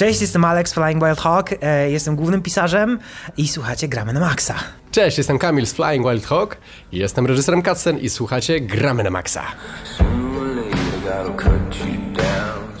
Cześć, 0.00 0.20
jestem 0.20 0.44
Alex 0.44 0.72
Flying 0.72 1.04
Wild 1.04 1.20
Hawk, 1.20 1.50
e, 1.62 1.90
jestem 1.90 2.16
głównym 2.16 2.42
pisarzem 2.42 2.98
i 3.36 3.48
słuchacie 3.48 3.88
Gramy 3.88 4.12
na 4.12 4.20
Maxa. 4.20 4.54
Cześć, 4.90 5.18
jestem 5.18 5.38
Kamil 5.38 5.66
z 5.66 5.72
Flying 5.72 6.08
Wild 6.08 6.26
Hawk, 6.26 6.56
jestem 6.92 7.26
reżyserem 7.26 7.62
Cutscen 7.62 7.98
i 7.98 8.08
słuchacie 8.08 8.60
Gramy 8.60 9.02
na 9.02 9.10
Maxa. 9.10 9.42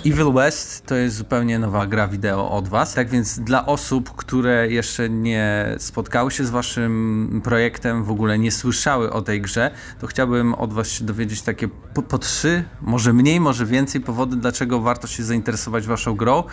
Evil 0.06 0.32
West 0.32 0.86
to 0.86 0.94
jest 0.94 1.16
zupełnie 1.16 1.58
nowa 1.58 1.86
gra 1.86 2.08
wideo 2.08 2.50
od 2.50 2.68
Was. 2.68 2.94
Tak 2.94 3.08
więc 3.08 3.40
dla 3.40 3.66
osób, 3.66 4.16
które 4.16 4.68
jeszcze 4.68 5.10
nie 5.10 5.74
spotkały 5.78 6.30
się 6.30 6.44
z 6.44 6.50
Waszym 6.50 7.40
projektem, 7.44 8.04
w 8.04 8.10
ogóle 8.10 8.38
nie 8.38 8.52
słyszały 8.52 9.12
o 9.12 9.22
tej 9.22 9.40
grze, 9.40 9.70
to 10.00 10.06
chciałbym 10.06 10.54
od 10.54 10.72
Was 10.72 10.88
się 10.88 11.04
dowiedzieć 11.04 11.42
takie 11.42 11.68
po, 11.68 12.02
po 12.02 12.18
trzy, 12.18 12.64
może 12.80 13.12
mniej, 13.12 13.40
może 13.40 13.66
więcej 13.66 14.00
powody, 14.00 14.36
dlaczego 14.36 14.80
warto 14.80 15.06
się 15.06 15.24
zainteresować 15.24 15.86
Waszą 15.86 16.14
grą 16.14 16.44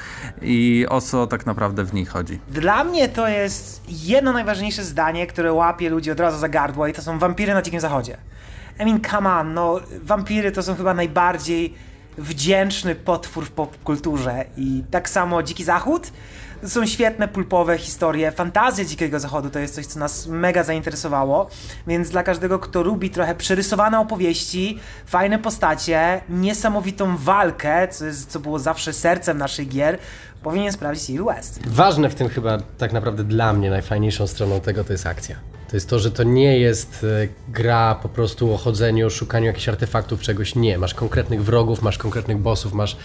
i 0.41 0.86
o 0.90 1.02
co 1.02 1.27
tak 1.27 1.46
naprawdę 1.46 1.84
w 1.84 1.94
niej 1.94 2.05
chodzi. 2.05 2.40
Dla 2.50 2.84
mnie 2.84 3.10
to 3.10 3.27
jest 3.27 3.82
jedno 3.88 4.34
najważniejsze 4.34 4.84
zdanie, 4.84 5.27
które 5.27 5.54
łapie 5.54 5.90
ludzi 5.90 6.12
od 6.12 6.20
razu 6.20 6.40
za 6.40 6.50
gardło 6.50 6.88
i 6.88 6.94
to 6.94 7.02
są 7.02 7.20
wampiry 7.20 7.54
na 7.54 7.62
Dzikim 7.62 7.80
Zachodzie. 7.80 8.18
I 8.80 8.86
mean, 8.86 9.02
come 9.12 9.30
on, 9.30 9.54
no 9.54 9.80
wampiry 10.02 10.52
to 10.52 10.64
są 10.64 10.76
chyba 10.76 10.94
najbardziej 10.94 11.74
wdzięczny 12.17 12.95
potwór 12.95 13.45
w 13.45 13.52
popkulturze 13.52 14.45
i 14.57 14.84
tak 14.91 15.09
samo 15.09 15.44
Dziki 15.44 15.63
Zachód 15.63 16.12
są 16.63 16.85
świetne 16.85 17.27
pulpowe 17.27 17.77
historie. 17.77 18.31
Fantazja 18.31 18.85
Dzikiego 18.85 19.20
Zachodu 19.20 19.49
to 19.49 19.59
jest 19.59 19.76
coś, 19.76 19.85
co 19.85 19.99
nas 19.99 20.27
mega 20.27 20.63
zainteresowało, 20.63 21.49
więc 21.88 22.09
dla 22.09 22.23
każdego, 22.23 22.59
kto 22.59 22.81
lubi 22.81 23.09
trochę 23.09 23.35
przerysowane 23.35 23.99
opowieści, 23.99 24.79
fajne 25.05 25.40
postacie, 25.40 26.21
niesamowitą 26.29 27.18
walkę, 27.18 27.87
co, 27.87 28.05
jest, 28.05 28.31
co 28.31 28.40
było 28.40 28.59
zawsze 28.59 28.93
sercem 28.93 29.37
naszych 29.37 29.68
gier, 29.68 29.98
powinien 30.43 30.71
sprawdzić 30.71 31.09
Evil 31.09 31.24
West. 31.26 31.59
Ważne 31.68 32.09
w 32.09 32.15
tym 32.15 32.29
chyba 32.29 32.57
tak 32.77 32.93
naprawdę 32.93 33.24
dla 33.24 33.54
mnie 33.54 33.70
najfajniejszą 33.70 34.27
stroną 34.27 34.62
tego 34.62 34.84
to 34.84 34.93
jest 34.93 35.07
akcja. 35.07 35.35
To 35.70 35.76
jest 35.76 35.90
to, 35.90 35.99
że 35.99 36.12
to 36.12 36.23
nie 36.23 36.60
jest 36.60 37.05
e, 37.23 37.27
gra 37.51 37.96
po 37.96 38.10
prostu 38.10 38.54
o 38.54 38.57
chodzeniu, 38.57 39.10
szukaniu 39.10 39.46
jakichś 39.46 39.70
artefaktów, 39.70 40.21
czegoś. 40.21 40.55
Nie. 40.55 40.77
Masz 40.77 40.93
konkretnych 40.93 41.43
wrogów, 41.43 41.82
masz 41.82 41.98
konkretnych 41.98 42.37
bossów, 42.37 42.74
masz 42.74 42.98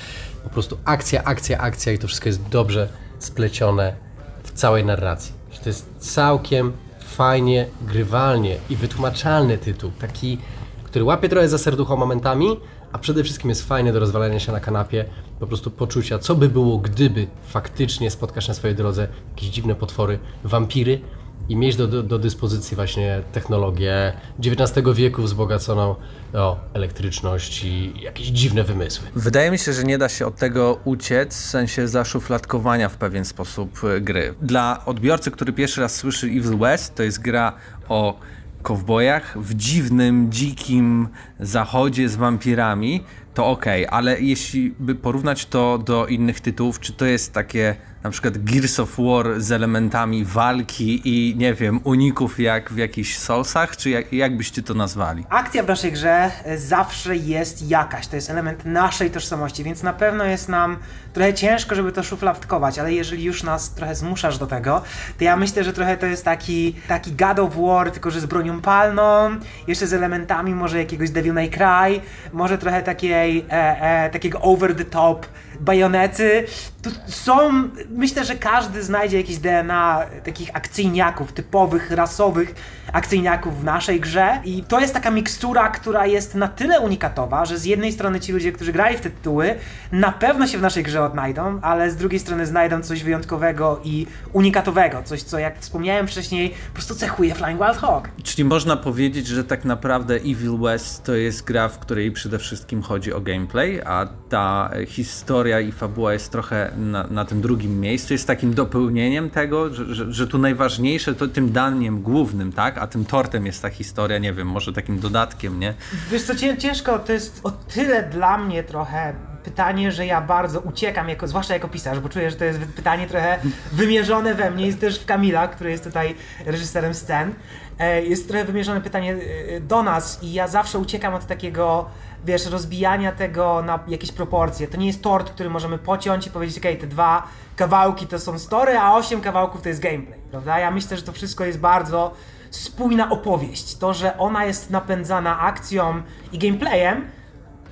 po 0.44 0.50
prostu 0.50 0.78
akcja, 0.84 1.24
akcja, 1.24 1.58
akcja 1.58 1.92
i 1.92 1.98
to 1.98 2.06
wszystko 2.06 2.28
jest 2.28 2.48
dobrze 2.48 2.88
splecione 3.18 3.94
w 4.42 4.52
całej 4.52 4.84
narracji. 4.84 5.42
To 5.62 5.68
jest 5.68 5.86
całkiem 5.98 6.72
fajnie, 7.00 7.66
grywalnie 7.82 8.56
i 8.70 8.76
wytłumaczalny 8.76 9.58
tytuł. 9.58 9.90
Taki, 10.00 10.38
który 10.84 11.04
łapie 11.04 11.28
trochę 11.28 11.48
za 11.48 11.58
serducho 11.58 11.96
momentami, 11.96 12.60
a 12.92 12.98
przede 12.98 13.24
wszystkim 13.24 13.50
jest 13.50 13.68
fajny 13.68 13.92
do 13.92 14.00
rozwalania 14.00 14.40
się 14.40 14.52
na 14.52 14.60
kanapie, 14.60 15.04
po 15.40 15.46
prostu 15.46 15.70
poczucia, 15.70 16.18
co 16.18 16.34
by 16.34 16.48
było, 16.48 16.78
gdyby 16.78 17.26
faktycznie 17.46 18.10
spotkasz 18.10 18.48
na 18.48 18.54
swojej 18.54 18.76
drodze 18.76 19.08
jakieś 19.30 19.48
dziwne 19.48 19.74
potwory, 19.74 20.18
wampiry, 20.44 21.00
i 21.48 21.56
mieć 21.56 21.76
do, 21.76 22.02
do, 22.02 22.18
dyspozycji 22.18 22.74
właśnie 22.74 23.22
technologię 23.32 24.12
XIX 24.44 24.88
wieku 24.94 25.22
wzbogaconą 25.22 25.94
o 26.34 26.56
elektryczność 26.74 27.64
i 27.64 27.92
jakieś 28.02 28.26
dziwne 28.26 28.64
wymysły. 28.64 29.06
Wydaje 29.14 29.50
mi 29.50 29.58
się, 29.58 29.72
że 29.72 29.84
nie 29.84 29.98
da 29.98 30.08
się 30.08 30.26
od 30.26 30.36
tego 30.36 30.78
uciec, 30.84 31.36
w 31.36 31.46
sensie 31.46 31.88
zaszufladkowania 31.88 32.88
w 32.88 32.96
pewien 32.96 33.24
sposób 33.24 33.80
e, 33.84 34.00
gry. 34.00 34.34
Dla 34.42 34.82
odbiorcy, 34.86 35.30
który 35.30 35.52
pierwszy 35.52 35.80
raz 35.80 35.94
słyszy 35.94 36.26
Evil 36.26 36.58
West, 36.58 36.94
to 36.94 37.02
jest 37.02 37.20
gra 37.20 37.52
o 37.88 38.18
kowbojach 38.62 39.38
w 39.38 39.54
dziwnym, 39.54 40.32
dzikim 40.32 41.08
zachodzie 41.40 42.08
z 42.08 42.16
wampirami, 42.16 43.04
to 43.34 43.46
ok, 43.46 43.66
ale 43.90 44.20
jeśli 44.20 44.74
by 44.78 44.94
porównać 44.94 45.46
to 45.46 45.78
do 45.78 46.06
innych 46.06 46.40
tytułów, 46.40 46.80
czy 46.80 46.92
to 46.92 47.04
jest 47.04 47.32
takie 47.32 47.76
na 48.02 48.10
przykład 48.10 48.38
Gears 48.38 48.80
of 48.80 48.96
War 48.98 49.40
z 49.40 49.52
elementami 49.52 50.24
walki 50.24 51.00
i 51.04 51.36
nie 51.36 51.54
wiem, 51.54 51.80
uników 51.84 52.40
jak 52.40 52.72
w 52.72 52.76
jakichś 52.76 53.18
Soulsach, 53.18 53.76
czy 53.76 53.90
jak, 53.90 54.12
jak 54.12 54.36
byście 54.36 54.62
to 54.62 54.74
nazwali? 54.74 55.24
Akcja 55.28 55.62
w 55.62 55.66
naszej 55.66 55.92
grze 55.92 56.30
e, 56.44 56.58
zawsze 56.58 57.16
jest 57.16 57.68
jakaś, 57.68 58.06
to 58.06 58.16
jest 58.16 58.30
element 58.30 58.64
naszej 58.64 59.10
tożsamości, 59.10 59.64
więc 59.64 59.82
na 59.82 59.92
pewno 59.92 60.24
jest 60.24 60.48
nam 60.48 60.76
trochę 61.12 61.34
ciężko, 61.34 61.74
żeby 61.74 61.92
to 61.92 62.02
szufladkować, 62.02 62.78
ale 62.78 62.92
jeżeli 62.92 63.24
już 63.24 63.42
nas 63.42 63.74
trochę 63.74 63.94
zmuszasz 63.94 64.38
do 64.38 64.46
tego, 64.46 64.82
to 65.18 65.24
ja 65.24 65.36
myślę, 65.36 65.64
że 65.64 65.72
trochę 65.72 65.96
to 65.96 66.06
jest 66.06 66.24
taki, 66.24 66.74
taki 66.88 67.12
God 67.12 67.38
of 67.38 67.56
War, 67.56 67.90
tylko 67.90 68.10
że 68.10 68.20
z 68.20 68.26
bronią 68.26 68.60
palną, 68.60 69.36
jeszcze 69.66 69.86
z 69.86 69.92
elementami 69.92 70.54
może 70.54 70.78
jakiegoś 70.78 71.10
Devil 71.10 71.32
May 71.32 71.50
Cry, 71.50 72.00
może 72.32 72.58
trochę 72.58 72.82
takiej, 72.82 73.44
e, 73.50 73.80
e, 74.04 74.10
takiego 74.10 74.40
over 74.40 74.76
the 74.76 74.84
top 74.84 75.26
bajonety. 75.60 76.46
Tu 76.82 76.90
są, 77.06 77.68
myślę, 77.94 78.24
że 78.24 78.34
każdy 78.34 78.82
znajdzie 78.82 79.16
jakieś 79.16 79.38
DNA 79.38 80.06
takich 80.24 80.56
akcyjniaków, 80.56 81.32
typowych, 81.32 81.90
rasowych 81.90 82.54
akcyjniaków 82.92 83.60
w 83.60 83.64
naszej 83.64 84.00
grze 84.00 84.40
i 84.44 84.62
to 84.62 84.80
jest 84.80 84.94
taka 84.94 85.10
mikstura, 85.10 85.68
która 85.68 86.06
jest 86.06 86.34
na 86.34 86.48
tyle 86.48 86.80
unikatowa, 86.80 87.44
że 87.44 87.58
z 87.58 87.64
jednej 87.64 87.92
strony 87.92 88.20
ci 88.20 88.32
ludzie, 88.32 88.52
którzy 88.52 88.72
grali 88.72 88.96
w 88.96 89.00
te 89.00 89.10
tytuły, 89.10 89.54
na 89.92 90.12
pewno 90.12 90.46
się 90.46 90.58
w 90.58 90.62
naszej 90.62 90.82
grze 90.82 91.04
odnajdą, 91.04 91.60
ale 91.62 91.90
z 91.90 91.96
drugiej 91.96 92.20
strony 92.20 92.46
znajdą 92.46 92.82
coś 92.82 93.02
wyjątkowego 93.02 93.80
i 93.84 94.06
unikatowego, 94.32 95.02
coś 95.02 95.22
co 95.22 95.38
jak 95.38 95.58
wspomniałem 95.58 96.06
wcześniej, 96.06 96.50
po 96.50 96.74
prostu 96.74 96.94
cechuje 96.94 97.34
Flying 97.34 97.60
Wild 97.60 97.76
Hog. 97.76 98.08
Czyli 98.22 98.44
można 98.44 98.76
powiedzieć, 98.76 99.26
że 99.26 99.44
tak 99.44 99.64
naprawdę 99.64 100.14
Evil 100.14 100.58
West 100.58 101.04
to 101.04 101.14
jest 101.14 101.44
gra, 101.44 101.68
w 101.68 101.78
której 101.78 102.12
przede 102.12 102.38
wszystkim 102.38 102.82
chodzi 102.82 103.12
o 103.12 103.20
gameplay, 103.20 103.80
a 103.80 104.06
ta 104.28 104.70
historia 104.86 105.60
i 105.60 105.72
fabuła 105.72 106.12
jest 106.12 106.32
trochę 106.32 106.72
na, 106.76 107.06
na 107.06 107.24
tym 107.24 107.40
drugim 107.40 107.80
miejscu, 107.82 108.14
jest 108.14 108.26
takim 108.26 108.54
dopełnieniem 108.54 109.30
tego, 109.30 109.74
że, 109.74 109.94
że, 109.94 110.12
że 110.12 110.26
tu 110.26 110.38
najważniejsze 110.38 111.14
to 111.14 111.28
tym 111.28 111.52
daniem 111.52 112.02
głównym, 112.02 112.52
tak? 112.52 112.78
A 112.78 112.86
tym 112.86 113.04
tortem 113.04 113.46
jest 113.46 113.62
ta 113.62 113.70
historia, 113.70 114.18
nie 114.18 114.32
wiem, 114.32 114.48
może 114.48 114.72
takim 114.72 114.98
dodatkiem, 114.98 115.60
nie? 115.60 115.74
Wiesz 116.10 116.22
co, 116.22 116.34
ciężko, 116.58 116.98
to 116.98 117.12
jest 117.12 117.40
o 117.42 117.50
tyle 117.50 118.02
dla 118.02 118.38
mnie 118.38 118.62
trochę 118.62 119.14
pytanie, 119.44 119.92
że 119.92 120.06
ja 120.06 120.20
bardzo 120.20 120.60
uciekam, 120.60 121.08
jako, 121.08 121.28
zwłaszcza 121.28 121.54
jako 121.54 121.68
pisarz, 121.68 122.00
bo 122.00 122.08
czuję, 122.08 122.30
że 122.30 122.36
to 122.36 122.44
jest 122.44 122.58
pytanie 122.60 123.06
trochę 123.06 123.38
wymierzone 123.72 124.34
we 124.34 124.50
mnie, 124.50 124.66
jest 124.66 124.80
też 124.80 125.00
w 125.00 125.06
Kamila, 125.06 125.48
który 125.48 125.70
jest 125.70 125.84
tutaj 125.84 126.14
reżyserem 126.46 126.94
scen. 126.94 127.34
E, 127.78 128.02
jest 128.02 128.28
trochę 128.28 128.44
wymierzone 128.44 128.80
pytanie 128.80 129.16
e, 129.56 129.60
do 129.60 129.82
nas 129.82 130.22
i 130.22 130.32
ja 130.32 130.48
zawsze 130.48 130.78
uciekam 130.78 131.14
od 131.14 131.26
takiego 131.26 131.86
wiesz, 132.24 132.46
rozbijania 132.46 133.12
tego 133.12 133.62
na 133.62 133.78
jakieś 133.88 134.12
proporcje. 134.12 134.68
To 134.68 134.76
nie 134.76 134.86
jest 134.86 135.02
tort, 135.02 135.30
który 135.30 135.50
możemy 135.50 135.78
pociąć 135.78 136.26
i 136.26 136.30
powiedzieć, 136.30 136.58
ok, 136.58 136.80
te 136.80 136.86
dwa 136.86 137.22
kawałki 137.56 138.06
to 138.06 138.18
są 138.18 138.38
story, 138.38 138.78
a 138.78 138.94
osiem 138.94 139.20
kawałków 139.20 139.62
to 139.62 139.68
jest 139.68 139.80
gameplay, 139.80 140.18
prawda? 140.30 140.58
Ja 140.58 140.70
myślę, 140.70 140.96
że 140.96 141.02
to 141.02 141.12
wszystko 141.12 141.44
jest 141.44 141.58
bardzo 141.58 142.14
spójna 142.50 143.10
opowieść. 143.10 143.76
To, 143.76 143.94
że 143.94 144.18
ona 144.18 144.44
jest 144.44 144.70
napędzana 144.70 145.40
akcją 145.40 146.02
i 146.32 146.38
gameplayem, 146.38 147.10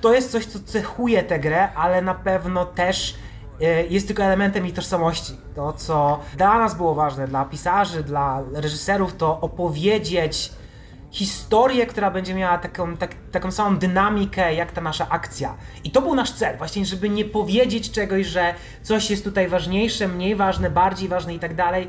to 0.01 0.13
jest 0.13 0.31
coś, 0.31 0.45
co 0.45 0.59
cechuje 0.59 1.23
tę 1.23 1.39
grę, 1.39 1.73
ale 1.73 2.01
na 2.01 2.15
pewno 2.15 2.65
też 2.65 3.15
e, 3.61 3.85
jest 3.85 4.07
tylko 4.07 4.23
elementem 4.23 4.65
jej 4.65 4.73
tożsamości. 4.73 5.37
To, 5.55 5.73
co 5.73 6.19
dla 6.37 6.59
nas 6.59 6.75
było 6.75 6.95
ważne, 6.95 7.27
dla 7.27 7.45
pisarzy, 7.45 8.03
dla 8.03 8.43
reżyserów, 8.53 9.15
to 9.17 9.41
opowiedzieć 9.41 10.51
historię, 11.11 11.85
która 11.85 12.11
będzie 12.11 12.33
miała 12.33 12.57
taką, 12.57 12.97
tak, 12.97 13.15
taką 13.31 13.51
samą 13.51 13.77
dynamikę 13.77 14.53
jak 14.55 14.71
ta 14.71 14.81
nasza 14.81 15.09
akcja. 15.09 15.55
I 15.83 15.91
to 15.91 16.01
był 16.01 16.15
nasz 16.15 16.31
cel, 16.31 16.57
właśnie, 16.57 16.85
żeby 16.85 17.09
nie 17.09 17.25
powiedzieć 17.25 17.91
czegoś, 17.91 18.27
że 18.27 18.53
coś 18.81 19.09
jest 19.09 19.23
tutaj 19.23 19.47
ważniejsze, 19.47 20.07
mniej 20.07 20.35
ważne, 20.35 20.69
bardziej 20.69 21.09
ważne 21.09 21.33
i 21.35 21.39
tak 21.39 21.55
dalej. 21.55 21.87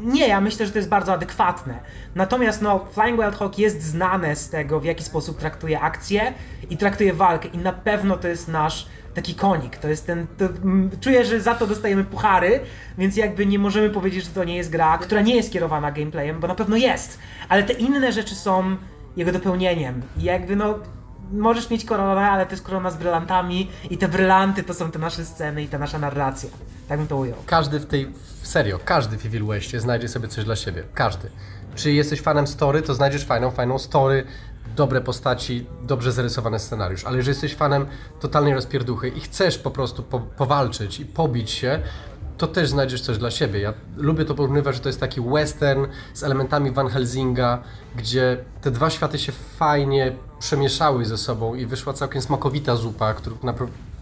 Nie, 0.00 0.28
ja 0.28 0.40
myślę, 0.40 0.66
że 0.66 0.72
to 0.72 0.78
jest 0.78 0.88
bardzo 0.88 1.12
adekwatne. 1.12 1.78
Natomiast 2.14 2.62
no, 2.62 2.86
Flying 2.92 3.20
Wild 3.20 3.36
Hawk 3.36 3.58
jest 3.58 3.82
znane 3.82 4.36
z 4.36 4.50
tego, 4.50 4.80
w 4.80 4.84
jaki 4.84 5.04
sposób 5.04 5.38
traktuje 5.38 5.80
akcję 5.80 6.32
i 6.70 6.76
traktuje 6.76 7.12
walkę 7.12 7.48
i 7.48 7.58
na 7.58 7.72
pewno 7.72 8.16
to 8.16 8.28
jest 8.28 8.48
nasz 8.48 8.86
taki 9.14 9.34
konik. 9.34 9.76
To 9.76 9.88
jest 9.88 10.06
ten. 10.06 10.26
To, 10.38 10.44
m, 10.44 10.90
czuję, 11.00 11.24
że 11.24 11.40
za 11.40 11.54
to 11.54 11.66
dostajemy 11.66 12.04
puchary, 12.04 12.60
więc 12.98 13.16
jakby 13.16 13.46
nie 13.46 13.58
możemy 13.58 13.90
powiedzieć, 13.90 14.24
że 14.24 14.30
to 14.30 14.44
nie 14.44 14.56
jest 14.56 14.70
gra, 14.70 14.98
która 14.98 15.20
nie 15.20 15.36
jest 15.36 15.52
kierowana 15.52 15.92
gameplayem, 15.92 16.40
bo 16.40 16.48
na 16.48 16.54
pewno 16.54 16.76
jest. 16.76 17.18
Ale 17.48 17.62
te 17.62 17.72
inne 17.72 18.12
rzeczy 18.12 18.34
są 18.34 18.76
jego 19.16 19.32
dopełnieniem. 19.32 20.02
I 20.18 20.22
jakby 20.22 20.56
no. 20.56 20.78
Możesz 21.32 21.70
mieć 21.70 21.84
koronę, 21.84 22.30
ale 22.30 22.46
to 22.46 22.52
jest 22.52 22.64
korona 22.64 22.90
z 22.90 22.96
brylantami 22.96 23.70
i 23.90 23.98
te 23.98 24.08
brylanty 24.08 24.62
to 24.62 24.74
są 24.74 24.90
te 24.90 24.98
nasze 24.98 25.24
sceny 25.24 25.62
i 25.62 25.68
ta 25.68 25.78
nasza 25.78 25.98
narracja. 25.98 26.50
Tak 26.88 26.98
bym 26.98 27.08
to 27.08 27.16
ujął. 27.16 27.36
Każdy 27.46 27.80
w 27.80 27.86
tej, 27.86 28.12
serio, 28.42 28.78
każdy 28.84 29.18
w 29.18 29.26
Evil 29.26 29.46
Westie 29.46 29.80
znajdzie 29.80 30.08
sobie 30.08 30.28
coś 30.28 30.44
dla 30.44 30.56
siebie. 30.56 30.82
Każdy. 30.94 31.30
Czy 31.74 31.92
jesteś 31.92 32.20
fanem 32.20 32.46
story, 32.46 32.82
to 32.82 32.94
znajdziesz 32.94 33.24
fajną, 33.24 33.50
fajną 33.50 33.78
story, 33.78 34.24
dobre 34.76 35.00
postaci, 35.00 35.66
dobrze 35.82 36.12
zarysowany 36.12 36.58
scenariusz. 36.58 37.04
Ale 37.04 37.16
jeżeli 37.16 37.30
jesteś 37.30 37.54
fanem 37.54 37.86
totalnej 38.20 38.54
rozpierduchy 38.54 39.08
i 39.08 39.20
chcesz 39.20 39.58
po 39.58 39.70
prostu 39.70 40.02
po, 40.02 40.20
powalczyć 40.20 41.00
i 41.00 41.06
pobić 41.06 41.50
się, 41.50 41.80
to 42.38 42.46
też 42.46 42.68
znajdziesz 42.68 43.00
coś 43.00 43.18
dla 43.18 43.30
siebie. 43.30 43.60
Ja 43.60 43.72
lubię 43.96 44.24
to 44.24 44.34
porównywać, 44.34 44.74
że 44.74 44.80
to 44.80 44.88
jest 44.88 45.00
taki 45.00 45.20
western 45.20 45.86
z 46.14 46.22
elementami 46.22 46.70
Van 46.70 46.88
Helsinga, 46.88 47.62
gdzie 47.96 48.44
te 48.60 48.70
dwa 48.70 48.90
światy 48.90 49.18
się 49.18 49.32
fajnie 49.32 50.12
przemieszały 50.38 51.04
ze 51.04 51.18
sobą 51.18 51.54
i 51.54 51.66
wyszła 51.66 51.92
całkiem 51.92 52.22
smakowita 52.22 52.76
zupa, 52.76 53.14
która 53.14 53.36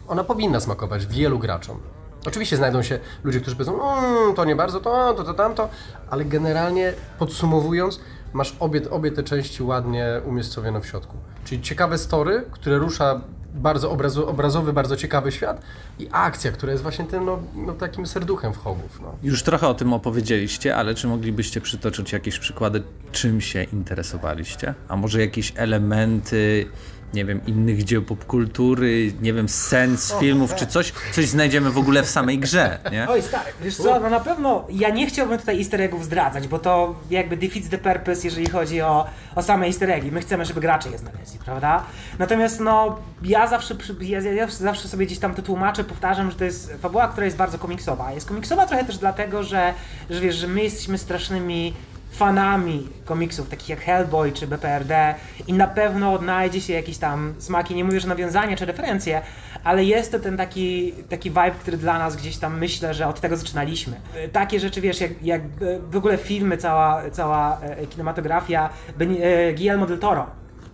ona 0.08 0.25
powinna 0.25 0.61
smakować 0.61 1.06
wielu 1.06 1.38
graczom. 1.38 1.81
Oczywiście 2.26 2.56
znajdą 2.56 2.82
się 2.82 2.99
ludzie, 3.25 3.40
którzy 3.40 3.56
powiedzą, 3.56 3.73
mmm, 3.75 4.34
to 4.34 4.44
nie 4.44 4.56
bardzo, 4.56 4.81
to, 4.81 5.14
to, 5.14 5.25
to, 5.25 5.34
tamto, 5.34 5.69
ale 6.11 6.25
generalnie 6.25 6.93
podsumowując, 7.19 8.00
masz 8.32 8.56
obie, 8.61 8.90
obie 8.90 9.12
te 9.12 9.23
części 9.23 9.62
ładnie 9.62 10.06
umiejscowione 10.26 10.81
w 10.81 10.87
środku. 10.87 11.17
Czyli 11.44 11.62
ciekawe 11.62 11.99
story, 11.99 12.44
które 12.50 12.79
rusza 12.79 13.20
bardzo 13.54 13.90
obrazo, 13.90 14.28
obrazowy, 14.28 14.72
bardzo 14.72 14.96
ciekawy 14.96 15.32
świat 15.32 15.62
i 15.99 16.08
akcja, 16.12 16.52
która 16.52 16.72
jest 16.72 16.82
właśnie 16.82 17.04
tym 17.04 17.25
no, 17.25 17.38
no, 17.54 17.72
takim 17.72 18.06
serduchem 18.06 18.52
w 18.52 18.56
Hogów. 18.56 19.00
No. 19.02 19.14
Już 19.22 19.43
trochę 19.43 19.69
o 19.69 19.75
tym 19.75 19.93
opowiedzieliście, 19.93 20.76
ale 20.76 20.94
czy 20.94 21.06
moglibyście 21.06 21.60
przytoczyć 21.60 22.12
jakieś 22.12 22.38
przykłady, 22.38 22.82
czym 23.12 23.40
się 23.40 23.62
interesowaliście? 23.62 24.75
A 24.88 24.96
może 24.96 25.20
jakieś 25.20 25.52
elementy, 25.56 26.66
nie 27.14 27.24
wiem, 27.24 27.40
innych 27.46 27.84
dzieł 27.84 28.02
popkultury, 28.02 29.12
nie 29.22 29.32
wiem, 29.32 29.48
scen 29.48 29.96
z 29.96 30.12
filmów, 30.12 30.54
czy 30.54 30.66
coś, 30.66 30.92
coś 31.12 31.28
znajdziemy 31.28 31.70
w 31.70 31.78
ogóle 31.78 32.02
w 32.02 32.10
samej 32.10 32.38
grze, 32.38 32.78
nie? 32.92 33.08
Oj 33.08 33.22
stary, 33.22 33.52
wiesz 33.62 33.76
co, 33.76 34.00
no 34.00 34.10
na 34.10 34.20
pewno 34.20 34.64
ja 34.70 34.90
nie 34.90 35.06
chciałbym 35.06 35.38
tutaj 35.38 35.58
easter 35.58 35.80
eggów 35.80 36.04
zdradzać, 36.04 36.48
bo 36.48 36.58
to 36.58 37.00
jakby 37.10 37.36
defeats 37.36 37.68
the 37.68 37.78
purpose, 37.78 38.20
jeżeli 38.24 38.48
chodzi 38.48 38.80
o, 38.80 39.06
o 39.34 39.42
same 39.42 39.66
easter 39.66 39.90
eggi. 39.90 40.12
My 40.12 40.20
chcemy, 40.20 40.44
żeby 40.44 40.60
gracze 40.60 40.90
je 40.90 40.98
znaleźli, 40.98 41.38
prawda? 41.44 41.84
Natomiast 42.18 42.60
no, 42.60 42.98
ja 43.22 43.46
zawsze, 43.46 43.74
ja, 44.00 44.20
ja 44.20 44.46
zawsze 44.46 44.88
sobie 44.88 45.06
gdzieś 45.06 45.18
tam 45.18 45.34
to 45.34 45.42
tłumaczę, 45.42 45.84
powtarzam, 45.84 46.30
że 46.30 46.36
to 46.36 46.44
jest 46.44 46.72
fabuła, 46.72 47.08
która 47.08 47.24
jest 47.24 47.36
bardzo 47.36 47.58
komiksowa. 47.58 48.12
Jest 48.12 48.28
komiksowa 48.28 48.66
trochę 48.66 48.84
też 48.84 48.98
dlatego, 48.98 49.42
że, 49.42 49.74
że 50.10 50.20
wiesz, 50.20 50.36
że 50.36 50.48
my 50.48 50.62
jesteśmy 50.62 50.98
strasznymi 50.98 51.74
fanami 52.12 52.88
komiksów, 53.04 53.48
takich 53.48 53.68
jak 53.68 53.80
Hellboy 53.80 54.32
czy 54.32 54.46
BPRD 54.46 55.14
i 55.46 55.52
na 55.52 55.66
pewno 55.66 56.12
odnajdzie 56.12 56.60
się 56.60 56.72
jakieś 56.72 56.98
tam 56.98 57.34
smaki, 57.38 57.74
nie 57.74 57.84
mówię, 57.84 58.00
że 58.00 58.08
nawiązania 58.08 58.56
czy 58.56 58.64
referencje, 58.64 59.22
ale 59.64 59.84
jest 59.84 60.12
to 60.12 60.18
ten 60.18 60.36
taki, 60.36 60.92
taki 61.08 61.30
vibe, 61.30 61.50
który 61.50 61.76
dla 61.76 61.98
nas 61.98 62.16
gdzieś 62.16 62.36
tam 62.36 62.58
myślę, 62.58 62.94
że 62.94 63.06
od 63.06 63.20
tego 63.20 63.36
zaczynaliśmy. 63.36 64.00
Takie 64.32 64.60
rzeczy, 64.60 64.80
wiesz, 64.80 65.00
jak, 65.00 65.22
jak 65.22 65.42
e, 65.42 65.46
w 65.90 65.96
ogóle 65.96 66.18
filmy, 66.18 66.56
cała, 66.56 67.10
cała 67.10 67.60
e, 67.60 67.86
kinematografia 67.86 68.70
e, 68.98 69.52
Guillermo 69.52 69.86
del 69.86 69.98
Toro, 69.98 70.26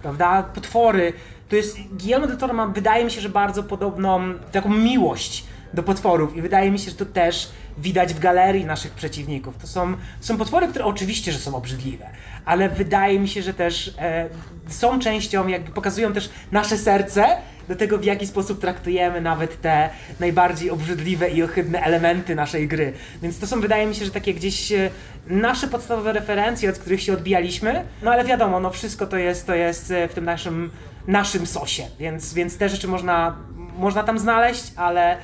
prawda? 0.02 0.42
Potwory. 0.42 1.12
To 1.48 1.56
jest, 1.56 1.78
Guillermo 1.92 2.26
del 2.26 2.36
Toro 2.36 2.54
ma, 2.54 2.66
wydaje 2.66 3.04
mi 3.04 3.10
się, 3.10 3.20
że 3.20 3.28
bardzo 3.28 3.62
podobną 3.62 4.34
taką 4.52 4.68
miłość 4.68 5.44
do 5.74 5.82
potworów 5.82 6.36
i 6.36 6.42
wydaje 6.42 6.70
mi 6.70 6.78
się, 6.78 6.90
że 6.90 6.96
to 6.96 7.06
też 7.06 7.48
widać 7.78 8.14
w 8.14 8.18
galerii 8.18 8.64
naszych 8.64 8.92
przeciwników. 8.92 9.58
To 9.58 9.66
są, 9.66 9.94
są 10.20 10.36
potwory, 10.36 10.68
które 10.68 10.84
oczywiście, 10.84 11.32
że 11.32 11.38
są 11.38 11.54
obrzydliwe, 11.54 12.06
ale 12.44 12.68
wydaje 12.68 13.20
mi 13.20 13.28
się, 13.28 13.42
że 13.42 13.54
też 13.54 13.94
e, 13.98 14.28
są 14.68 14.98
częścią, 14.98 15.48
jakby 15.48 15.70
pokazują 15.70 16.12
też 16.12 16.30
nasze 16.52 16.78
serce 16.78 17.36
do 17.68 17.76
tego, 17.76 17.98
w 17.98 18.04
jaki 18.04 18.26
sposób 18.26 18.60
traktujemy 18.60 19.20
nawet 19.20 19.60
te 19.60 19.90
najbardziej 20.20 20.70
obrzydliwe 20.70 21.30
i 21.30 21.42
ohydne 21.42 21.82
elementy 21.82 22.34
naszej 22.34 22.68
gry. 22.68 22.92
Więc 23.22 23.38
to 23.38 23.46
są, 23.46 23.60
wydaje 23.60 23.86
mi 23.86 23.94
się, 23.94 24.04
że 24.04 24.10
takie 24.10 24.34
gdzieś 24.34 24.72
e, 24.72 24.90
nasze 25.26 25.68
podstawowe 25.68 26.12
referencje, 26.12 26.70
od 26.70 26.78
których 26.78 27.02
się 27.02 27.12
odbijaliśmy, 27.12 27.84
no 28.02 28.10
ale 28.12 28.24
wiadomo, 28.24 28.60
no 28.60 28.70
wszystko 28.70 29.06
to 29.06 29.16
jest, 29.16 29.46
to 29.46 29.54
jest 29.54 29.90
e, 29.90 30.08
w 30.08 30.14
tym 30.14 30.24
naszym, 30.24 30.70
naszym 31.06 31.46
sosie, 31.46 31.82
więc, 31.98 32.34
więc 32.34 32.58
te 32.58 32.68
rzeczy 32.68 32.88
można, 32.88 33.36
można 33.78 34.02
tam 34.02 34.18
znaleźć, 34.18 34.72
ale 34.76 35.16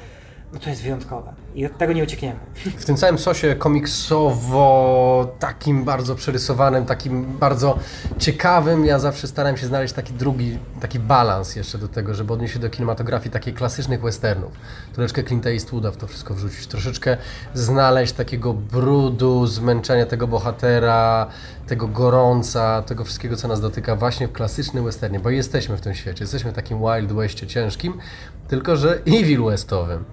no 0.55 0.61
to 0.61 0.71
jest 0.71 0.83
wyjątkowe 0.83 1.35
i 1.55 1.67
od 1.67 1.79
tego 1.79 1.93
nie 1.93 2.03
uciekniemy. 2.03 2.41
W 2.77 2.85
tym 2.85 2.97
całym 2.97 3.19
sosie 3.19 3.55
komiksowo, 3.55 5.35
takim 5.39 5.85
bardzo 5.85 6.15
przerysowanym, 6.15 6.87
takim 6.87 7.39
bardzo 7.39 7.79
ciekawym, 8.19 8.87
ja 8.87 8.99
zawsze 8.99 9.27
starałem 9.27 9.57
się 9.57 9.67
znaleźć 9.67 9.95
taki 9.95 10.13
drugi, 10.13 10.59
taki 10.81 10.99
balans 10.99 11.57
jeszcze 11.57 11.79
do 11.79 11.89
tego, 11.89 12.15
żeby 12.15 12.33
odnieść 12.33 12.55
się 12.55 12.61
do 12.61 12.71
kinematografii 12.71 13.31
takich 13.31 13.55
klasycznych 13.55 14.01
westernów. 14.01 14.53
Troszeczkę 14.93 15.23
Clint'a 15.23 15.49
Eastwooda 15.49 15.91
w 15.91 15.97
to 15.97 16.07
wszystko 16.07 16.35
wrzucić, 16.35 16.67
troszeczkę 16.67 17.17
znaleźć 17.55 18.13
takiego 18.13 18.55
brudu, 18.55 19.47
zmęczenia 19.47 20.07
tego 20.07 20.29
bohatera, 20.29 21.27
tego 21.67 21.89
gorąca, 21.89 22.83
tego 22.83 23.05
wszystkiego, 23.05 23.37
co 23.37 23.49
nas 23.49 23.61
dotyka 23.61 23.97
właśnie 23.97 24.29
w 24.29 24.33
klasycznym 24.33 24.85
westernie, 24.85 25.21
bo 25.21 25.31
jesteśmy 25.31 25.77
w 25.77 25.81
tym 25.81 25.95
świecie, 25.95 26.25
jesteśmy 26.25 26.53
w 26.53 26.55
takim 26.55 26.79
Wild 26.79 27.13
Westie 27.13 27.47
ciężkim, 27.47 27.99
tylko 28.49 28.77
że 28.77 28.99
Evil 29.07 29.45
Westowym. 29.45 30.05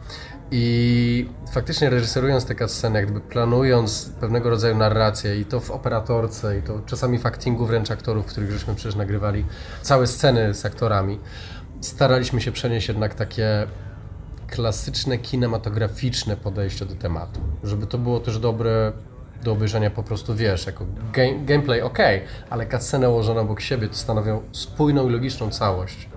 I 0.51 1.29
faktycznie 1.51 1.89
reżyserując 1.89 2.45
te 2.45 2.67
sceny, 2.67 2.99
jak 2.99 3.05
gdyby 3.05 3.21
planując 3.21 4.11
pewnego 4.19 4.49
rodzaju 4.49 4.77
narrację 4.77 5.39
i 5.39 5.45
to 5.45 5.59
w 5.59 5.71
operatorce, 5.71 6.57
i 6.57 6.61
to 6.61 6.79
czasami 6.85 7.19
w 7.19 7.25
actingu 7.25 7.65
wręcz 7.65 7.91
aktorów, 7.91 8.25
których 8.25 8.51
żeśmy 8.51 8.75
przecież 8.75 8.95
nagrywali, 8.95 9.45
całe 9.81 10.07
sceny 10.07 10.53
z 10.53 10.65
aktorami, 10.65 11.19
staraliśmy 11.81 12.41
się 12.41 12.51
przenieść 12.51 12.87
jednak 12.87 13.15
takie 13.15 13.67
klasyczne, 14.47 15.17
kinematograficzne 15.17 16.37
podejście 16.37 16.85
do 16.85 16.95
tematu. 16.95 17.39
Żeby 17.63 17.87
to 17.87 17.97
było 17.97 18.19
też 18.19 18.39
dobre 18.39 18.91
do 19.43 19.51
obejrzenia 19.51 19.91
po 19.91 20.03
prostu, 20.03 20.35
wiesz, 20.35 20.65
jako 20.65 20.85
game, 21.13 21.45
gameplay 21.45 21.81
ok, 21.81 21.97
ale 22.49 22.67
cutsceny 22.67 23.09
ułożone 23.09 23.41
obok 23.41 23.61
siebie 23.61 23.87
to 23.87 23.93
stanowią 23.93 24.41
spójną 24.51 25.09
i 25.09 25.11
logiczną 25.11 25.49
całość, 25.49 26.09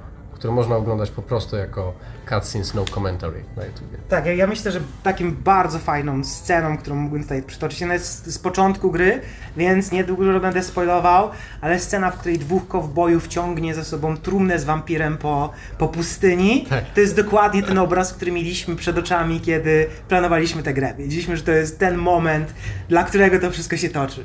którą 0.44 0.54
można 0.54 0.76
oglądać 0.76 1.10
po 1.10 1.22
prostu 1.22 1.56
jako 1.56 1.92
cutscenes, 2.28 2.74
no 2.74 2.84
commentary 2.84 3.44
na 3.56 3.64
YouTubie. 3.64 3.98
Tak, 4.08 4.26
ja, 4.26 4.32
ja 4.32 4.46
myślę, 4.46 4.72
że 4.72 4.80
takim 5.02 5.36
bardzo 5.44 5.78
fajną 5.78 6.24
sceną, 6.24 6.78
którą 6.78 6.96
mógłbym 6.96 7.22
tutaj 7.22 7.42
przytoczyć, 7.42 7.82
ona 7.82 7.94
jest 7.94 8.26
z, 8.26 8.34
z 8.34 8.38
początku 8.38 8.90
gry, 8.90 9.20
więc 9.56 9.92
niedługo 9.92 10.40
będę 10.40 10.62
spoilował, 10.62 11.30
ale 11.60 11.78
scena, 11.78 12.10
w 12.10 12.18
której 12.18 12.38
dwóch 12.38 12.68
kowbojów 12.68 13.28
ciągnie 13.28 13.74
ze 13.74 13.84
sobą 13.84 14.16
trumnę 14.16 14.58
z 14.58 14.64
wampirem 14.64 15.18
po, 15.18 15.50
po 15.78 15.88
pustyni, 15.88 16.66
Tak. 16.70 16.84
to 16.94 17.00
jest 17.00 17.16
dokładnie 17.16 17.62
ten 17.62 17.78
obraz, 17.78 18.12
który 18.12 18.32
mieliśmy 18.32 18.76
przed 18.76 18.98
oczami, 18.98 19.40
kiedy 19.40 19.86
planowaliśmy 20.08 20.62
tę 20.62 20.74
grę. 20.74 20.94
Wiedzieliśmy, 20.98 21.36
że 21.36 21.42
to 21.42 21.52
jest 21.52 21.78
ten 21.78 21.96
moment, 21.96 22.54
dla 22.88 23.04
którego 23.04 23.38
to 23.38 23.50
wszystko 23.50 23.76
się 23.76 23.88
toczy, 23.88 24.24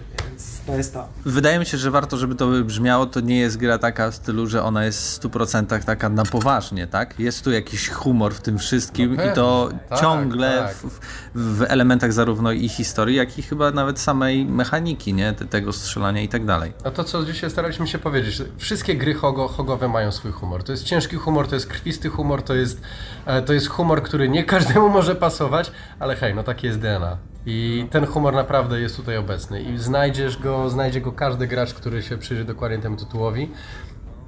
to 0.71 0.77
jest 0.77 0.93
to. 0.93 1.07
Wydaje 1.25 1.59
mi 1.59 1.65
się, 1.65 1.77
że 1.77 1.91
warto, 1.91 2.17
żeby 2.17 2.35
to 2.35 2.47
wybrzmiało, 2.47 3.05
to 3.05 3.19
nie 3.19 3.39
jest 3.39 3.57
gra 3.57 3.77
taka 3.77 4.11
w 4.11 4.15
stylu, 4.15 4.47
że 4.47 4.63
ona 4.63 4.85
jest 4.85 5.23
w 5.23 5.27
100% 5.27 5.83
taka 5.83 6.09
na 6.09 6.25
poważnie, 6.25 6.87
tak? 6.87 7.19
Jest 7.19 7.43
tu 7.43 7.51
jakiś 7.51 7.89
humor 7.89 8.33
w 8.33 8.41
tym 8.41 8.57
wszystkim 8.57 9.15
No 9.15 9.23
i 9.25 9.33
to 9.33 9.69
tak, 9.89 9.99
ciągle 9.99 10.57
tak. 10.57 10.75
W, 10.75 10.99
w 11.35 11.65
elementach 11.67 12.13
zarówno 12.13 12.51
i 12.51 12.69
historii, 12.69 13.15
jak 13.15 13.39
i 13.39 13.41
chyba 13.41 13.71
nawet 13.71 13.99
samej 13.99 14.45
mechaniki, 14.45 15.13
nie? 15.13 15.33
Te- 15.33 15.45
Tego 15.45 15.73
strzelania 15.73 16.21
i 16.21 16.27
tak 16.27 16.45
dalej. 16.45 16.73
A 16.83 16.91
to, 16.91 17.03
co 17.03 17.25
dzisiaj 17.25 17.49
staraliśmy 17.49 17.87
się 17.87 17.99
powiedzieć, 17.99 18.33
że 18.33 18.45
wszystkie 18.57 18.95
gry 18.95 19.13
hogo, 19.13 19.47
hogowe 19.47 19.87
mają 19.87 20.11
swój 20.11 20.31
humor. 20.31 20.63
To 20.63 20.71
jest 20.71 20.83
ciężki 20.83 21.15
humor, 21.15 21.47
to 21.47 21.55
jest 21.55 21.67
krwisty 21.67 22.09
humor, 22.09 22.43
to 22.43 22.55
jest, 22.55 22.81
e, 23.25 23.41
to 23.41 23.53
jest 23.53 23.67
humor, 23.67 24.03
który 24.03 24.29
nie 24.29 24.43
każdemu 24.43 24.89
może 24.99 25.15
pasować, 25.15 25.71
ale 25.99 26.15
hej, 26.15 26.35
no 26.35 26.43
takie 26.43 26.67
jest 26.67 26.79
DNA. 26.79 27.17
I 27.45 27.87
ten 27.89 28.05
humor 28.05 28.33
naprawdę 28.33 28.81
jest 28.81 28.95
tutaj 28.95 29.17
obecny 29.17 29.61
i 29.61 29.77
znajdziesz 29.77 30.37
go, 30.37 30.69
znajdzie 30.69 31.01
go 31.01 31.11
każdy 31.11 31.47
gracz, 31.47 31.73
który 31.73 32.03
się 32.03 32.17
przyjrzy 32.17 32.45
dokładnie 32.45 32.77
temu 32.77 32.97
tytułowi. 32.97 33.51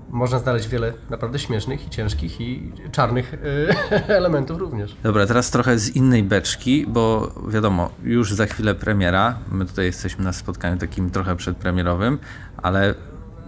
Można 0.10 0.40
znaleźć 0.40 0.68
wiele 0.68 0.94
naprawdę 1.10 1.40
śmiesznych 1.40 1.88
i 1.88 1.90
ciężkich 1.90 2.42
i 2.42 2.72
czarnych 2.92 3.34
e, 3.34 4.08
elementów 4.20 4.60
również. 4.60 4.96
Dobra, 5.04 5.26
teraz 5.26 5.52
trochę 5.52 5.80
z 5.80 5.96
innej 5.96 6.24
beczki, 6.24 6.86
bo 6.88 7.32
wiadomo, 7.48 7.90
już 8.04 8.34
za 8.34 8.46
chwilę 8.46 8.76
premiera. 8.76 9.38
My 9.52 9.66
tutaj 9.66 9.86
jesteśmy 9.86 10.24
na 10.24 10.34
spotkaniu 10.34 10.78
takim 10.78 11.10
trochę 11.10 11.36
przedpremierowym, 11.36 12.20
ale 12.58 12.96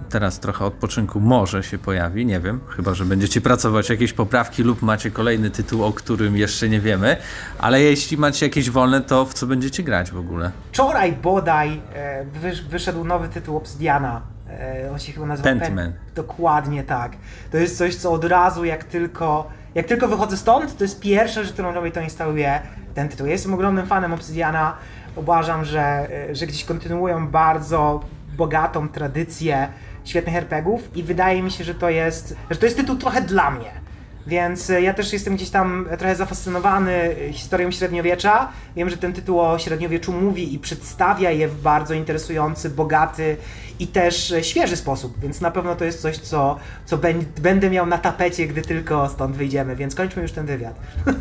teraz 0.09 0.39
trochę 0.39 0.65
odpoczynku 0.65 1.19
może 1.19 1.63
się 1.63 1.77
pojawi, 1.77 2.25
nie 2.25 2.39
wiem, 2.39 2.59
chyba 2.75 2.93
że 2.93 3.05
będziecie 3.05 3.41
pracować 3.41 3.89
jakieś 3.89 4.13
poprawki 4.13 4.63
lub 4.63 4.81
macie 4.81 5.11
kolejny 5.11 5.49
tytuł, 5.49 5.83
o 5.83 5.93
którym 5.93 6.37
jeszcze 6.37 6.69
nie 6.69 6.79
wiemy, 6.79 7.17
ale 7.59 7.81
jeśli 7.81 8.17
macie 8.17 8.45
jakieś 8.45 8.69
wolne, 8.69 9.01
to 9.01 9.25
w 9.25 9.33
co 9.33 9.47
będziecie 9.47 9.83
grać 9.83 10.11
w 10.11 10.17
ogóle? 10.17 10.51
Wczoraj 10.71 11.13
bodaj 11.13 11.81
e, 11.93 12.25
wysz, 12.25 12.61
wyszedł 12.61 13.03
nowy 13.03 13.29
tytuł 13.29 13.57
Obsidiana. 13.57 14.21
E, 14.49 14.91
on 14.91 14.99
się 14.99 15.11
chyba 15.11 15.25
nazywa 15.25 15.49
Pentiment. 15.49 15.95
Dokładnie 16.15 16.83
tak. 16.83 17.11
To 17.51 17.57
jest 17.57 17.77
coś, 17.77 17.95
co 17.95 18.11
od 18.11 18.25
razu 18.25 18.65
jak 18.65 18.83
tylko, 18.83 19.49
jak 19.75 19.85
tylko 19.85 20.07
wychodzę 20.07 20.37
stąd, 20.37 20.77
to 20.77 20.83
jest 20.83 20.99
pierwsza 20.99 21.43
rzecz, 21.43 21.53
którą 21.53 21.73
robię, 21.73 21.91
to 21.91 22.01
instaluję 22.01 22.61
ten 22.93 23.09
tytuł. 23.09 23.25
Ja 23.25 23.31
jestem 23.31 23.53
ogromnym 23.53 23.85
fanem 23.85 24.13
Obsidiana. 24.13 24.77
Uważam, 25.15 25.65
że, 25.65 26.07
e, 26.29 26.35
że 26.35 26.47
gdzieś 26.47 26.65
kontynuują 26.65 27.27
bardzo 27.27 28.03
bogatą 28.37 28.89
tradycję 28.89 29.67
świetnych 30.05 30.35
RPGów 30.35 30.97
i 30.97 31.03
wydaje 31.03 31.43
mi 31.43 31.51
się, 31.51 31.63
że 31.63 31.75
to 31.75 31.89
jest, 31.89 32.35
że 32.51 32.57
to 32.57 32.65
jest 32.65 32.77
tytuł 32.77 32.95
trochę 32.95 33.21
dla 33.21 33.51
mnie. 33.51 33.82
Więc 34.27 34.69
e, 34.69 34.81
ja 34.81 34.93
też 34.93 35.13
jestem 35.13 35.35
gdzieś 35.35 35.49
tam 35.49 35.87
trochę 35.97 36.15
zafascynowany 36.15 36.91
e, 36.91 37.33
historią 37.33 37.71
średniowiecza. 37.71 38.49
Wiem, 38.75 38.89
że 38.89 38.97
ten 38.97 39.13
tytuł 39.13 39.41
o 39.41 39.59
średniowieczu 39.59 40.13
mówi 40.13 40.53
i 40.53 40.59
przedstawia 40.59 41.31
je 41.31 41.47
w 41.47 41.61
bardzo 41.61 41.93
interesujący, 41.93 42.69
bogaty 42.69 43.37
i 43.79 43.87
też 43.87 44.31
e, 44.31 44.43
świeży 44.43 44.77
sposób, 44.77 45.19
więc 45.19 45.41
na 45.41 45.51
pewno 45.51 45.75
to 45.75 45.85
jest 45.85 46.01
coś, 46.01 46.17
co, 46.17 46.57
co 46.85 46.97
będę 47.41 47.69
miał 47.69 47.85
na 47.85 47.97
tapecie, 47.97 48.47
gdy 48.47 48.61
tylko 48.61 49.09
stąd 49.09 49.35
wyjdziemy, 49.35 49.75
więc 49.75 49.95
kończmy 49.95 50.21
już 50.21 50.31
ten 50.31 50.45
wywiad. 50.45 50.75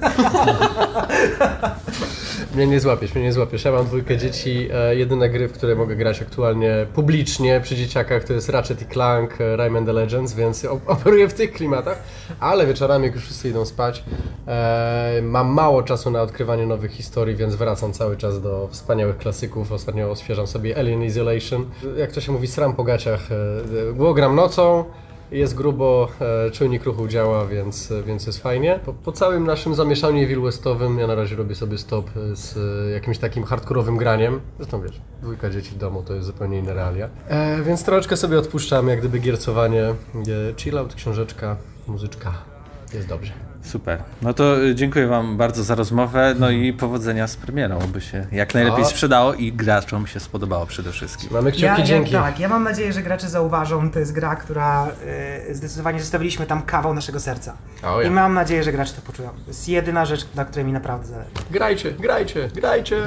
Mnie 2.54 2.66
nie 2.66 2.80
złapiesz, 2.80 3.14
mnie 3.14 3.25
nie 3.25 3.32
złapiesz. 3.32 3.64
Ja 3.64 3.73
mam 3.73 3.87
dwójkę 3.87 4.16
dzieci. 4.16 4.68
Jedyne 4.90 5.30
gry, 5.30 5.49
w 5.49 5.52
które 5.52 5.75
mogę 5.75 5.97
grać 5.97 6.23
aktualnie 6.23 6.87
publicznie 6.94 7.61
przy 7.61 7.76
dzieciakach 7.76 8.25
to 8.25 8.32
jest 8.32 8.49
Ratchet 8.49 8.82
i 8.82 8.87
Clank, 8.87 9.30
Rayman 9.56 9.87
the 9.87 9.92
Legends, 9.92 10.35
więc 10.35 10.64
op- 10.64 10.80
operuję 10.87 11.28
w 11.28 11.35
tych 11.35 11.52
klimatach. 11.52 12.02
Ale 12.40 12.66
wieczorami 12.66 12.92
wieczorami, 12.93 13.05
jak 13.05 13.15
już 13.15 13.25
wszyscy 13.25 13.49
idą 13.49 13.65
spać. 13.65 14.05
E, 14.47 15.21
mam 15.23 15.49
mało 15.49 15.83
czasu 15.83 16.11
na 16.11 16.23
odkrywanie 16.23 16.67
nowych 16.67 16.93
historii, 16.93 17.37
więc 17.37 17.55
wracam 17.55 17.93
cały 17.93 18.17
czas 18.17 18.41
do 18.41 18.69
wspaniałych 18.71 19.19
klasyków. 19.19 19.73
Ostatnio 19.73 20.11
odświeżam 20.11 20.47
sobie 20.47 20.79
Alien 20.79 21.03
Isolation. 21.03 21.67
Jak 21.97 22.13
to 22.13 22.21
się 22.21 22.33
mówi, 22.33 22.47
sram 22.47 22.75
po 22.75 22.85
gaciach. 22.85 23.29
E, 23.33 23.93
było 23.93 24.15
gram 24.15 24.37
nocą, 24.37 24.85
jest 25.33 25.55
grubo, 25.55 26.09
e, 26.47 26.51
czujnik 26.51 26.85
ruchu 26.85 27.09
działa, 27.09 27.47
więc, 27.47 27.93
więc 28.07 28.27
jest 28.27 28.43
fajnie. 28.43 28.81
Po, 28.85 28.93
po 28.93 29.13
całym 29.13 29.47
naszym 29.47 29.75
zamieszaniu 29.75 30.23
Evil 30.23 30.43
Westowym 30.43 30.99
ja 30.99 31.07
na 31.07 31.15
razie 31.15 31.37
robię 31.37 31.55
sobie 31.55 31.79
stop 31.79 32.07
e, 32.17 32.37
z 32.37 32.57
e, 32.57 32.91
jakimś 32.91 33.19
takim 33.19 33.45
hardkorowym 33.45 33.97
graniem. 33.97 34.41
Zresztą 34.59 34.83
wiesz, 34.83 35.01
dwójka 35.23 35.51
dzieci 35.51 35.71
w 35.71 35.79
domu 35.79 36.03
to 36.03 36.15
jest 36.15 36.27
zupełnie 36.27 36.59
inna 36.59 36.75
realia. 36.75 37.09
E, 37.29 37.63
więc 37.63 37.85
troszeczkę 37.85 38.17
sobie 38.17 38.39
odpuszczam, 38.39 38.89
jak 38.89 38.99
gdyby 38.99 39.19
giercowanie, 39.19 39.85
e, 39.85 39.95
chill 40.57 40.79
out, 40.79 40.95
książeczka, 40.95 41.57
muzyczka. 41.87 42.51
Jest 42.95 43.09
dobrze. 43.09 43.33
Super. 43.63 44.03
No 44.23 44.35
to 44.35 44.63
y, 44.65 44.75
dziękuję 44.75 45.07
Wam 45.07 45.37
bardzo 45.37 45.65
za 45.65 45.75
rozmowę, 45.75 46.35
no 46.39 46.51
i 46.51 46.73
powodzenia 46.73 47.27
z 47.27 47.37
premierą, 47.37 47.79
by 47.79 48.01
się 48.01 48.27
jak 48.33 48.55
najlepiej 48.55 48.85
sprzedało 48.85 49.35
i 49.35 49.53
graczom 49.53 50.07
się 50.07 50.21
spodobało 50.21 50.67
przede 50.67 50.93
wszystkim. 50.93 51.29
Mamy 51.33 51.51
kciuki, 51.53 51.65
Ja, 51.65 51.83
dzięki. 51.83 52.13
tak, 52.13 52.39
ja 52.41 52.49
mam 52.49 52.65
nadzieję, 52.65 52.93
że 52.93 53.03
gracze 53.03 53.29
zauważą, 53.29 53.91
to 53.91 53.99
jest 53.99 54.13
gra, 54.13 54.37
która 54.37 54.87
y, 55.51 55.55
zdecydowanie 55.55 56.01
zostawiliśmy 56.01 56.47
tam 56.47 56.63
kawał 56.63 56.95
naszego 56.95 57.21
serca. 57.21 57.57
Ja. 57.83 58.03
I 58.03 58.11
mam 58.11 58.35
nadzieję, 58.35 58.65
że 58.65 58.73
gracze 58.73 58.93
to 58.93 59.03
poczują. 59.03 59.29
To 59.29 59.35
jest 59.49 59.69
jedyna 59.69 60.05
rzecz, 60.07 60.27
na 60.35 60.45
której 60.45 60.65
mi 60.65 60.73
naprawdę 60.73 61.07
zależy. 61.07 61.31
Grajcie, 61.51 61.93
grajcie, 61.93 62.49
grajcie! 62.55 62.97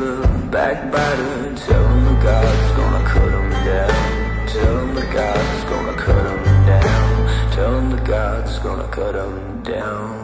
the 0.00 0.48
backbiter. 0.50 1.54
Tell 1.56 1.88
him 1.88 2.04
the 2.04 2.22
God's 2.22 2.76
gonna 2.76 3.04
cut 3.04 3.32
him 3.32 3.50
down. 3.50 4.48
Tell 4.48 4.78
him 4.78 4.94
the 4.94 5.06
God's 5.12 5.64
gonna 5.64 5.96
cut 5.96 6.26
him 6.26 6.44
down. 6.66 7.52
Tell 7.52 7.78
him 7.78 7.90
the 7.90 8.02
God's 8.02 8.58
gonna 8.58 8.88
cut 8.88 9.14
him 9.14 9.62
down. 9.62 10.23